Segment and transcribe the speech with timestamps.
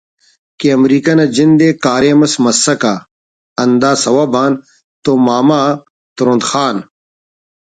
[0.59, 2.93] کہ امریکہ نا جند ءِ کاریم اس مسکہ
[3.59, 4.53] ہندا سوب آن
[5.03, 5.61] تو ماما
[6.15, 6.77] ترند خان